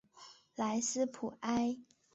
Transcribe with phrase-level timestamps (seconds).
[0.55, 1.77] 莱斯普埃。